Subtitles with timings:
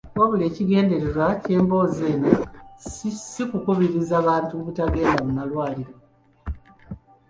[0.19, 2.31] Wabula, ekigendererwa ky’emboozi eno
[3.25, 5.93] si kukubiriza bantu butagenda mu malwaliro.